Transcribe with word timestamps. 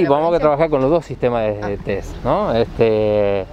Y 0.00 0.06
vamos 0.06 0.32
a 0.32 0.38
trabajar 0.38 0.70
con 0.70 0.80
los 0.80 0.90
dos 0.90 1.04
sistemas 1.04 1.42
de, 1.42 1.70
de 1.70 1.76
test, 1.76 2.14
¿no? 2.22 2.54
Este, 2.54 3.44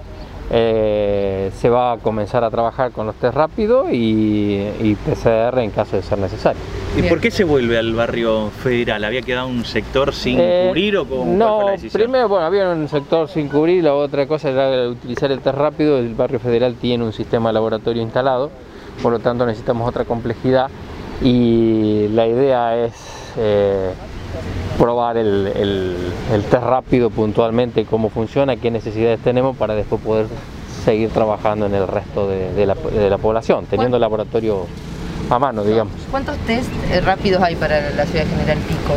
eh, 0.52 1.50
se 1.56 1.68
va 1.68 1.94
a 1.94 1.96
comenzar 1.98 2.44
a 2.44 2.50
trabajar 2.52 2.92
con 2.92 3.04
los 3.04 3.16
test 3.16 3.34
rápidos 3.34 3.88
y, 3.90 4.54
y 4.80 4.94
PCR 4.94 5.58
en 5.58 5.70
caso 5.72 5.96
de 5.96 6.02
ser 6.04 6.18
necesario. 6.18 6.62
¿Y 6.96 7.00
Bien. 7.00 7.08
por 7.08 7.20
qué 7.20 7.32
se 7.32 7.42
vuelve 7.42 7.76
al 7.76 7.92
barrio 7.94 8.50
federal? 8.62 9.02
¿Había 9.02 9.22
quedado 9.22 9.48
un 9.48 9.64
sector 9.64 10.14
sin 10.14 10.38
Eh, 10.40 10.66
cubrir 10.68 10.96
o 10.98 11.04
cómo 11.04 11.24
cuál 11.24 11.36
No, 11.36 11.56
fue 11.56 11.64
la 11.64 11.70
decisión? 11.72 12.00
primero, 12.04 12.28
bueno, 12.28 12.46
había 12.46 12.68
un 12.70 12.88
sector 12.88 13.28
sin 13.28 13.48
cubrir, 13.48 13.82
la 13.82 13.94
otra 13.94 14.28
cosa 14.28 14.50
era 14.50 14.88
utilizar 14.88 15.32
el 15.32 15.40
test 15.40 15.58
rápido, 15.58 15.98
el 15.98 16.14
barrio 16.14 16.38
federal 16.38 16.76
tiene 16.76 17.02
un 17.02 17.12
sistema 17.12 17.48
de 17.48 17.54
laboratorio 17.54 18.02
instalado, 18.02 18.52
por 19.02 19.10
lo 19.10 19.18
tanto 19.18 19.46
necesitamos 19.46 19.88
otra 19.88 20.04
complejidad 20.04 20.68
y 21.20 22.06
la 22.12 22.24
idea 22.28 22.76
es 22.84 22.92
eh, 23.36 23.90
probar 24.78 25.16
el, 25.16 25.46
el- 25.56 25.96
el 26.34 26.42
test 26.44 26.62
rápido 26.62 27.10
puntualmente, 27.10 27.84
cómo 27.84 28.08
funciona, 28.10 28.56
qué 28.56 28.70
necesidades 28.70 29.20
tenemos 29.20 29.56
para 29.56 29.74
después 29.74 30.00
poder 30.02 30.26
seguir 30.84 31.10
trabajando 31.10 31.66
en 31.66 31.74
el 31.74 31.88
resto 31.88 32.28
de, 32.28 32.52
de 32.52 32.66
la, 32.66 32.74
de 32.74 33.10
la 33.10 33.18
población, 33.18 33.66
teniendo 33.68 33.96
el 33.96 34.00
laboratorio 34.02 34.66
a 35.30 35.38
mano, 35.38 35.64
digamos. 35.64 35.92
¿Cuántos 36.10 36.36
test 36.38 36.70
eh, 36.92 37.00
rápidos 37.00 37.42
hay 37.42 37.56
para 37.56 37.90
la 37.90 38.04
ciudad 38.06 38.24
General 38.26 38.58
Pico? 38.58 38.94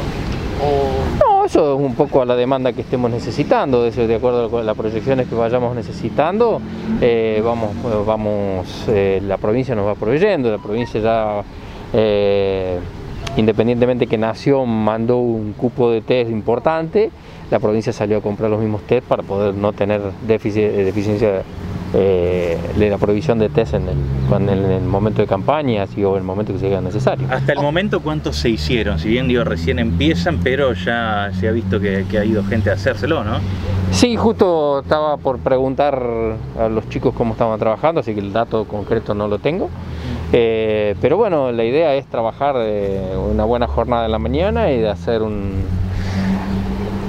O... 0.61 1.25
No, 1.39 1.45
eso 1.45 1.73
es 1.73 1.79
un 1.79 1.95
poco 1.95 2.21
a 2.21 2.25
la 2.25 2.35
demanda 2.35 2.73
que 2.73 2.81
estemos 2.81 3.09
necesitando, 3.09 3.81
de 3.89 4.15
acuerdo 4.15 4.49
con 4.51 4.65
las 4.65 4.75
proyecciones 4.75 5.27
que 5.27 5.33
vayamos 5.35 5.73
necesitando, 5.73 6.61
eh, 7.01 7.41
vamos, 7.43 7.69
vamos, 8.05 8.67
eh, 8.89 9.21
la 9.25 9.37
provincia 9.37 9.73
nos 9.73 9.87
va 9.87 9.95
proveyendo, 9.95 10.51
la 10.51 10.57
provincia 10.57 10.99
ya, 10.99 11.41
eh, 11.93 12.77
independientemente 13.37 14.07
que 14.07 14.17
nació, 14.17 14.65
mandó 14.65 15.17
un 15.17 15.53
cupo 15.53 15.91
de 15.91 16.01
test 16.01 16.29
importante, 16.31 17.11
la 17.51 17.59
provincia 17.59 17.91
salió 17.93 18.17
a 18.17 18.21
comprar 18.21 18.49
los 18.49 18.59
mismos 18.59 18.81
test 18.83 19.07
para 19.07 19.23
poder 19.23 19.53
no 19.55 19.73
tener 19.73 20.01
déficit, 20.27 20.63
eh, 20.63 20.83
deficiencia 20.83 21.41
eh, 21.95 22.55
de 22.77 22.89
la 22.91 22.99
provisión 22.99 23.39
de 23.39 23.49
test 23.49 23.73
en 23.73 23.87
el, 23.89 23.95
cuando- 24.29 24.51
en 24.51 24.59
el 24.63 24.83
momento 24.83 25.23
de 25.23 25.27
campañas 25.27 25.89
y 25.97 26.03
o 26.03 26.11
en 26.11 26.17
el 26.17 26.23
momento 26.23 26.53
que 26.53 26.59
sea 26.59 26.79
necesario. 26.81 27.25
Hasta 27.31 27.53
el 27.53 27.59
momento, 27.61 28.01
¿cuántos 28.01 28.35
se 28.35 28.49
hicieron? 28.49 28.99
Si 28.99 29.09
bien 29.09 29.27
digo, 29.27 29.43
recién 29.43 29.79
empiezan, 29.79 30.37
pero 30.43 30.73
ya 30.73 31.31
se 31.39 31.47
ha 31.47 31.51
visto 31.51 31.79
que, 31.79 32.05
que 32.07 32.19
ha 32.19 32.25
ido 32.25 32.43
gente 32.43 32.69
a 32.69 32.73
hacérselo, 32.73 33.23
¿no? 33.23 33.37
Sí, 33.91 34.15
justo 34.15 34.81
estaba 34.81 35.17
por 35.17 35.39
preguntar 35.39 35.99
a 36.59 36.69
los 36.69 36.87
chicos 36.89 37.15
cómo 37.17 37.31
estaban 37.31 37.57
trabajando, 37.57 38.01
así 38.01 38.13
que 38.13 38.19
el 38.19 38.31
dato 38.31 38.65
concreto 38.65 39.15
no 39.15 39.27
lo 39.27 39.39
tengo. 39.39 39.69
Eh, 40.31 40.95
pero 41.01 41.17
bueno, 41.17 41.51
la 41.51 41.63
idea 41.63 41.95
es 41.95 42.05
trabajar 42.05 42.55
eh, 42.59 43.15
una 43.17 43.45
buena 43.45 43.67
jornada 43.67 44.05
en 44.05 44.11
la 44.11 44.19
mañana 44.19 44.71
y 44.71 44.77
de 44.77 44.89
hacer 44.89 45.23
un, 45.23 45.63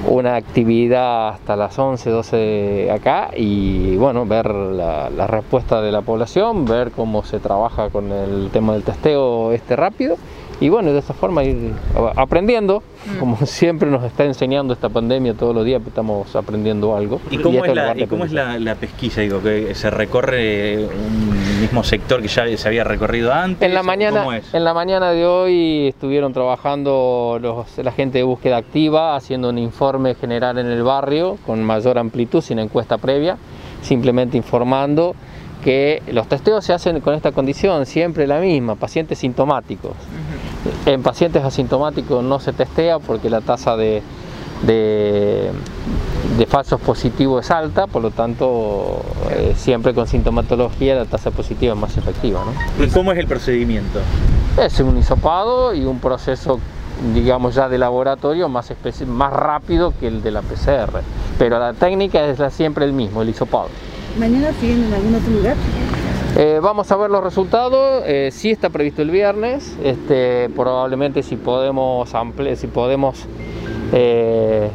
una 0.08 0.36
actividad 0.36 1.28
hasta 1.28 1.54
las 1.54 1.78
11, 1.78 2.08
12 2.08 2.90
acá 2.90 3.30
y 3.36 3.96
bueno, 3.96 4.24
ver 4.24 4.50
la, 4.50 5.10
la 5.10 5.26
respuesta 5.26 5.82
de 5.82 5.92
la 5.92 6.00
población, 6.00 6.64
ver 6.64 6.92
cómo 6.92 7.22
se 7.22 7.40
trabaja 7.40 7.90
con 7.90 8.10
el 8.10 8.48
tema 8.52 8.72
del 8.72 8.84
testeo 8.84 9.52
este 9.52 9.76
rápido 9.76 10.16
y 10.60 10.68
bueno, 10.68 10.92
de 10.92 10.98
esa 10.98 11.14
forma 11.14 11.42
ir 11.42 11.72
aprendiendo, 12.16 12.82
como 13.18 13.36
siempre 13.46 13.90
nos 13.90 14.04
está 14.04 14.24
enseñando 14.24 14.74
esta 14.74 14.88
pandemia 14.88 15.34
todos 15.34 15.54
los 15.54 15.64
días, 15.64 15.80
estamos 15.86 16.34
aprendiendo 16.36 16.94
algo. 16.96 17.20
¿Y 17.30 17.38
cómo 17.38 17.64
es, 17.64 17.74
la, 17.74 17.96
y 17.98 18.06
cómo 18.06 18.24
es 18.24 18.32
la, 18.32 18.58
la 18.58 18.74
pesquisa? 18.74 19.22
Digo, 19.22 19.42
que 19.42 19.74
se 19.74 19.90
recorre 19.90 20.84
un 20.86 21.60
mismo 21.60 21.82
sector 21.82 22.20
que 22.20 22.28
ya 22.28 22.44
se 22.56 22.68
había 22.68 22.84
recorrido 22.84 23.32
antes. 23.32 23.66
En 23.66 23.74
la 23.74 23.80
¿o 23.80 23.84
mañana, 23.84 24.20
¿Cómo 24.20 24.32
es? 24.32 24.52
en 24.54 24.64
la 24.64 24.74
mañana 24.74 25.10
de 25.12 25.26
hoy 25.26 25.88
estuvieron 25.88 26.32
trabajando 26.32 27.38
los- 27.40 27.78
la 27.78 27.92
gente 27.92 28.18
de 28.18 28.24
búsqueda 28.24 28.58
activa, 28.58 29.16
haciendo 29.16 29.48
un 29.48 29.58
informe 29.58 30.14
general 30.14 30.58
en 30.58 30.66
el 30.66 30.82
barrio 30.82 31.38
con 31.46 31.62
mayor 31.64 31.98
amplitud, 31.98 32.40
sin 32.42 32.58
encuesta 32.58 32.98
previa, 32.98 33.36
simplemente 33.82 34.36
informando 34.36 35.14
que 35.64 36.02
los 36.10 36.26
testeos 36.26 36.64
se 36.64 36.72
hacen 36.72 37.00
con 37.00 37.14
esta 37.14 37.32
condición, 37.32 37.84
siempre 37.84 38.26
la 38.26 38.40
misma, 38.40 38.76
pacientes 38.76 39.18
sintomáticos. 39.18 39.92
En 40.86 41.02
pacientes 41.02 41.42
asintomáticos 41.44 42.22
no 42.22 42.38
se 42.38 42.52
testea 42.52 42.98
porque 42.98 43.30
la 43.30 43.40
tasa 43.40 43.76
de, 43.76 44.02
de, 44.62 45.50
de 46.38 46.46
falsos 46.46 46.80
positivos 46.80 47.44
es 47.44 47.50
alta, 47.50 47.86
por 47.86 48.02
lo 48.02 48.10
tanto 48.10 49.02
eh, 49.30 49.54
siempre 49.56 49.94
con 49.94 50.06
sintomatología 50.06 50.94
la 50.94 51.04
tasa 51.06 51.30
positiva 51.30 51.74
es 51.74 51.80
más 51.80 51.96
efectiva. 51.96 52.42
¿no? 52.44 52.84
¿Y 52.84 52.88
cómo 52.88 53.12
es 53.12 53.18
el 53.18 53.26
procedimiento? 53.26 54.00
Es 54.62 54.80
un 54.80 54.98
hisopado 54.98 55.74
y 55.74 55.84
un 55.84 55.98
proceso, 55.98 56.60
digamos 57.14 57.54
ya 57.54 57.68
de 57.68 57.78
laboratorio 57.78 58.48
más 58.48 58.70
rápido 59.32 59.94
que 59.98 60.08
el 60.08 60.22
de 60.22 60.30
la 60.30 60.42
PCR. 60.42 61.00
Pero 61.38 61.58
la 61.58 61.72
técnica 61.72 62.24
es 62.26 62.38
la, 62.38 62.50
siempre 62.50 62.84
el 62.84 62.92
mismo, 62.92 63.22
el 63.22 63.30
hisopado. 63.30 63.68
¿Mañana 64.18 64.52
siguen 64.60 64.84
en 64.84 64.92
algún 64.92 65.14
otro 65.14 65.30
lugar? 65.30 65.56
Eh, 66.36 66.60
vamos 66.62 66.90
a 66.90 66.96
ver 66.96 67.10
los 67.10 67.22
resultados. 67.22 68.02
Eh, 68.06 68.30
sí 68.32 68.50
está 68.50 68.70
previsto 68.70 69.02
el 69.02 69.10
viernes. 69.10 69.76
Este, 69.82 70.48
probablemente 70.54 71.22
si 71.22 71.36
podemos 71.36 72.14
ampliar, 72.14 72.56
si 72.56 72.66
podemos, 72.66 73.24
eh, 73.92 74.70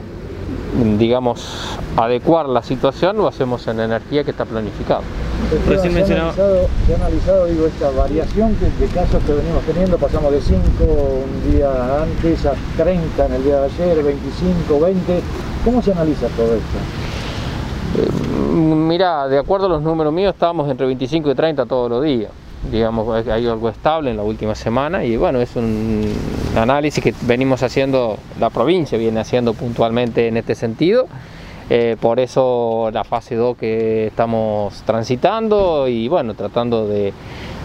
digamos, 0.97 1.77
adecuar 1.97 2.49
la 2.49 2.61
situación, 2.61 3.17
lo 3.17 3.27
hacemos 3.27 3.65
en 3.67 3.79
energía 3.79 4.23
que 4.23 4.31
está 4.31 4.45
planificado. 4.45 5.01
Recién 5.67 5.81
se 5.81 5.87
ha 5.87 5.91
mencionaba- 5.91 6.29
analizado, 6.33 6.67
se 6.85 6.93
ha 6.93 6.95
analizado 6.97 7.45
digo, 7.45 7.65
esta 7.67 7.89
variación 7.91 8.55
que- 8.55 8.85
de 8.85 8.91
casos 8.91 9.23
que 9.23 9.33
venimos 9.33 9.63
teniendo, 9.63 9.97
pasamos 9.97 10.31
de 10.31 10.41
5 10.41 10.83
un 10.83 11.51
día 11.51 11.69
antes 12.03 12.45
a 12.45 12.53
30 12.77 13.25
en 13.27 13.33
el 13.33 13.43
día 13.43 13.59
de 13.61 13.65
ayer, 13.65 14.03
25, 14.03 14.79
20. 14.79 15.21
¿Cómo 15.63 15.81
se 15.81 15.91
analiza 15.93 16.27
todo 16.35 16.53
esto? 16.53 17.04
Mira, 18.55 19.27
de 19.27 19.37
acuerdo 19.37 19.65
a 19.65 19.69
los 19.69 19.81
números 19.81 20.13
míos, 20.13 20.33
estábamos 20.33 20.69
entre 20.69 20.85
25 20.85 21.29
y 21.29 21.35
30 21.35 21.65
todos 21.65 21.89
los 21.89 22.01
días. 22.01 22.31
Digamos, 22.71 23.13
hay 23.13 23.29
hay 23.29 23.47
algo 23.47 23.67
estable 23.67 24.11
en 24.11 24.15
la 24.15 24.23
última 24.23 24.55
semana 24.55 25.03
y 25.03 25.17
bueno, 25.17 25.41
es 25.41 25.57
un 25.57 26.09
análisis 26.55 27.03
que 27.03 27.13
venimos 27.23 27.63
haciendo, 27.63 28.17
la 28.39 28.49
provincia 28.49 28.97
viene 28.97 29.19
haciendo 29.19 29.53
puntualmente 29.53 30.29
en 30.29 30.37
este 30.37 30.55
sentido. 30.55 31.05
Eh, 31.69 31.97
por 31.99 32.21
eso 32.21 32.91
la 32.93 33.03
fase 33.03 33.35
2 33.35 33.57
que 33.57 34.07
estamos 34.07 34.83
transitando 34.85 35.89
y 35.89 36.07
bueno, 36.07 36.33
tratando 36.33 36.87
de, 36.87 37.11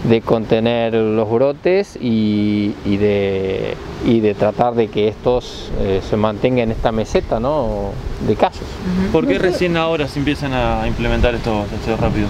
de 0.03 0.21
contener 0.21 0.93
los 0.93 1.29
brotes 1.29 1.97
y, 2.01 2.73
y 2.85 2.97
de, 2.97 3.75
y 4.05 4.19
de 4.19 4.33
tratar 4.33 4.73
de 4.73 4.87
que 4.87 5.07
estos 5.07 5.71
eh, 5.79 6.01
se 6.07 6.17
mantengan 6.17 6.65
en 6.65 6.71
esta 6.71 6.91
meseta 6.91 7.39
¿no? 7.39 7.91
de 8.27 8.35
casos. 8.35 8.67
¿Por 9.11 9.27
qué 9.27 9.37
recién 9.37 9.77
ahora 9.77 10.07
se 10.07 10.19
empiezan 10.19 10.53
a 10.53 10.87
implementar 10.87 11.35
estos 11.35 11.67
testeos 11.67 11.99
rápidos? 11.99 12.29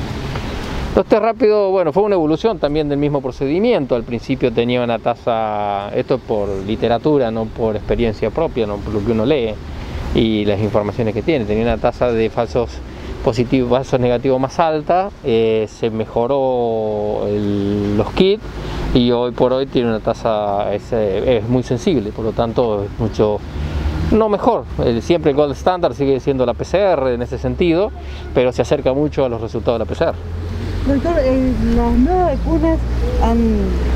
Los 0.94 1.06
test 1.06 1.22
rápidos, 1.22 1.72
bueno, 1.72 1.94
fue 1.94 2.04
una 2.04 2.16
evolución 2.16 2.59
también 2.59 2.90
del 2.90 2.98
mismo 2.98 3.22
procedimiento. 3.22 3.96
Al 3.96 4.03
principio 4.03 4.52
tenía 4.52 4.84
una 4.84 5.00
tasa, 5.00 5.90
esto 5.96 6.16
es 6.16 6.22
por 6.22 6.50
literatura, 6.68 7.32
no 7.32 7.46
por 7.46 7.78
experiencia 7.78 8.30
propia, 8.30 8.68
no 8.68 8.76
por 8.76 8.96
lo 8.96 9.06
que 9.06 9.14
uno 9.14 9.26
lee 9.26 9.53
y 10.14 10.44
las 10.44 10.59
informaciones 10.59 11.14
que 11.14 11.22
tiene. 11.22 11.46
Tenía 11.46 11.64
una 11.64 11.78
tasa 11.78 12.12
de 12.12 12.30
falsos 12.30 12.72
positivos, 13.24 13.70
falsos 13.70 14.00
negativos 14.00 14.40
más 14.40 14.59
alta, 14.59 15.09
eh, 15.24 15.68
se 15.70 15.90
mejoró 15.90 17.28
el- 17.28 17.98
los 17.98 18.12
kits 18.12 18.44
y 18.94 19.12
hoy 19.12 19.32
por 19.32 19.54
hoy 19.54 19.66
tiene 19.68 19.90
una 19.90 20.00
tasa, 20.00 20.74
es, 20.74 20.92
eh, 20.92 21.38
es 21.38 21.48
muy 21.50 21.64
sensible, 21.64 22.12
por 22.12 22.26
lo 22.26 22.32
tanto 22.32 22.84
es 22.84 23.00
mucho 23.00 23.40
no 24.12 24.28
mejor, 24.28 24.66
el- 24.84 25.02
siempre 25.02 25.32
el 25.32 25.38
gold 25.38 25.54
standard 25.54 25.94
sigue 25.94 26.20
siendo 26.20 26.46
la 26.46 26.54
PCR 26.54 27.14
en 27.14 27.22
ese 27.22 27.38
sentido, 27.38 27.92
pero 28.34 28.52
se 28.52 28.62
acerca 28.62 28.92
mucho 28.94 29.24
a 29.24 29.30
los 29.30 29.40
resultados 29.40 29.80
de 29.80 29.86
la 29.86 29.90
PCR. 29.90 30.16
Doctor, 30.86 31.14
eh, 31.20 31.53
las 31.76 31.94
nuevas 31.94 32.38
vacunas 32.38 32.80
han 33.24 33.38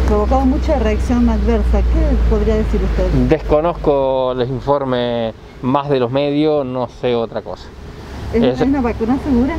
provocado 0.07 0.46
mucha 0.46 0.78
reacción 0.80 1.28
adversa. 1.28 1.80
¿Qué 1.81 2.30
podría 2.30 2.56
decir 2.56 2.80
usted? 2.81 3.07
Desconozco 3.28 4.34
los 4.36 4.47
informes 4.47 5.34
más 5.63 5.90
de 5.90 6.00
los 6.00 6.12
medios, 6.12 6.63
no 6.66 6.88
sé 7.02 7.16
otra 7.16 7.42
cosa. 7.42 7.68
¿Es, 8.33 8.44
es- 8.44 8.62
una 8.62 8.81
vacuna 8.81 9.18
segura? 9.19 9.57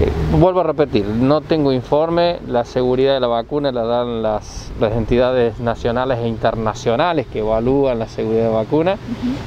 Eh, 0.00 0.08
vuelvo 0.38 0.60
a 0.60 0.62
repetir, 0.62 1.04
no 1.06 1.40
tengo 1.40 1.72
informe, 1.72 2.38
la 2.46 2.64
seguridad 2.64 3.14
de 3.14 3.20
la 3.20 3.26
vacuna 3.26 3.72
la 3.72 3.82
dan 3.82 4.22
las, 4.22 4.70
las 4.80 4.92
entidades 4.92 5.58
nacionales 5.58 6.20
e 6.20 6.28
internacionales 6.28 7.26
que 7.32 7.40
evalúan 7.40 7.98
la 7.98 8.06
seguridad 8.06 8.44
de 8.44 8.48
la 8.50 8.54
vacuna, 8.58 8.96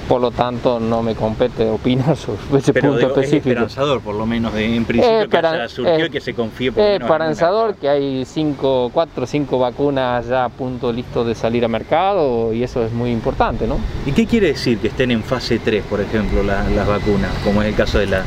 por 0.10 0.20
lo 0.20 0.32
tanto 0.32 0.82
no 0.82 1.04
me 1.04 1.16
compete 1.16 1.70
opinar 1.70 2.18
sobre 2.18 2.40
ese 2.58 2.74
Pero 2.74 2.90
punto 2.90 2.98
digo, 2.98 3.12
es 3.12 3.18
específico. 3.20 3.50
esperanzador, 3.50 4.02
por 4.02 4.16
lo 4.16 4.26
menos, 4.26 4.54
de- 4.54 4.76
en 4.76 4.84
principio 4.84 5.22
Eh, 5.22 5.28
que 5.30 5.70
surgido 5.70 5.98
eh, 5.98 6.08
y 6.08 6.10
que 6.10 6.20
se 6.20 6.34
confíe 6.34 6.72
por 6.74 6.80
lo 6.80 6.84
Es 6.86 6.94
menos 7.00 7.06
esperanzador 7.10 7.76
que 7.76 7.88
hay 7.88 8.26
cinco, 8.26 8.90
cuatro 8.94 9.24
o 9.24 9.28
cinco 9.28 9.58
vacunas 9.58 10.28
ya 10.28 10.44
a 10.44 10.50
punto 10.50 10.92
listo 10.92 11.24
de 11.24 11.34
salir 11.34 11.64
a 11.64 11.70
mercado 11.70 12.52
y 12.52 12.62
eso 12.64 12.84
es 12.84 12.92
muy 12.92 13.12
importante, 13.12 13.68
¿no? 13.68 13.78
¿Y 14.06 14.12
qué 14.12 14.28
quiere 14.28 14.48
decir 14.48 14.80
que 14.80 14.90
estén 14.90 15.12
en 15.12 15.24
fase 15.24 15.60
3, 15.60 15.82
por 15.90 16.02
ejemplo, 16.02 16.44
la- 16.44 16.68
las 16.70 16.86
vacunas, 16.88 17.32
como 17.46 17.62
es 17.62 17.70
el 17.70 17.76
caso 17.76 18.00
de 18.00 18.08
la, 18.08 18.24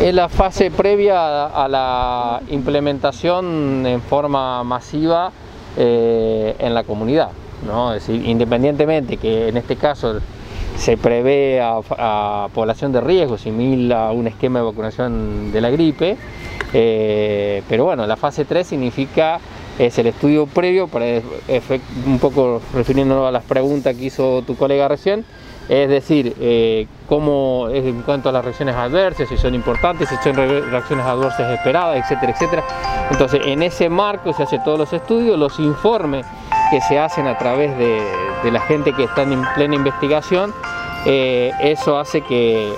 Es 0.00 0.14
la 0.14 0.28
fase 0.28 0.70
previa 0.70 1.46
a 1.46 1.68
la 1.68 2.40
implementación 2.50 3.84
en 3.86 4.00
forma 4.00 4.62
masiva 4.64 5.32
eh, 5.76 6.54
en 6.58 6.74
la 6.74 6.84
comunidad. 6.84 7.30
¿no? 7.66 7.92
Es 7.92 8.06
decir, 8.06 8.26
independientemente 8.26 9.16
que 9.16 9.48
en 9.48 9.56
este 9.56 9.76
caso 9.76 10.20
se 10.76 10.96
prevé 10.96 11.60
a, 11.60 11.80
a 11.98 12.48
población 12.54 12.92
de 12.92 13.00
riesgo, 13.00 13.36
similar 13.36 14.08
a 14.08 14.12
un 14.12 14.26
esquema 14.26 14.60
de 14.60 14.64
vacunación 14.64 15.52
de 15.52 15.60
la 15.60 15.70
gripe, 15.70 16.16
eh, 16.72 17.62
pero 17.68 17.84
bueno, 17.84 18.06
la 18.06 18.16
fase 18.16 18.44
3 18.44 18.66
significa 18.66 19.40
es 19.78 19.98
el 19.98 20.08
estudio 20.08 20.46
previo, 20.46 20.88
para 20.88 21.06
un 22.06 22.18
poco 22.18 22.60
refiriéndonos 22.74 23.26
a 23.26 23.30
las 23.30 23.44
preguntas 23.44 23.96
que 23.96 24.04
hizo 24.04 24.42
tu 24.42 24.56
colega 24.56 24.88
recién, 24.88 25.24
es 25.70 25.88
decir, 25.88 26.36
eh, 26.40 26.88
cómo 27.08 27.68
es 27.72 27.84
en 27.84 28.02
cuanto 28.02 28.28
a 28.28 28.32
las 28.32 28.44
reacciones 28.44 28.74
adversas, 28.74 29.28
si 29.28 29.38
son 29.38 29.54
importantes, 29.54 30.08
si 30.08 30.16
son 30.16 30.34
reacciones 30.34 31.06
adversas 31.06 31.48
esperadas, 31.52 31.96
etcétera, 31.96 32.32
etcétera. 32.32 32.64
Entonces, 33.08 33.40
en 33.44 33.62
ese 33.62 33.88
marco 33.88 34.32
se 34.32 34.42
hace 34.42 34.58
todos 34.58 34.80
los 34.80 34.92
estudios, 34.92 35.38
los 35.38 35.60
informes 35.60 36.26
que 36.72 36.80
se 36.80 36.98
hacen 36.98 37.28
a 37.28 37.38
través 37.38 37.78
de, 37.78 38.02
la 38.50 38.60
gente 38.62 38.92
que 38.94 39.04
está 39.04 39.22
en 39.22 39.44
plena 39.54 39.76
investigación, 39.76 40.52
eh, 41.06 41.52
eso 41.60 42.00
hace 42.00 42.22
que, 42.22 42.74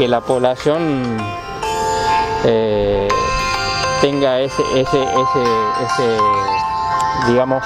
la 0.00 0.20
población 0.20 1.16
eh, 2.44 3.08
tenga 4.02 4.38
ese, 4.40 4.62
ese, 4.76 5.02
ese, 5.02 5.42
ese, 5.82 6.16
digamos, 7.26 7.64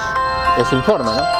ese 0.57 0.75
informe, 0.75 1.11
¿no? 1.11 1.33